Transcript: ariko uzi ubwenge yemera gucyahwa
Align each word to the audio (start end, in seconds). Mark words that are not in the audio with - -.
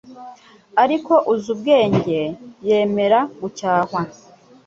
ariko 0.83 1.13
uzi 1.33 1.47
ubwenge 1.55 2.19
yemera 2.67 3.19
gucyahwa 3.41 4.01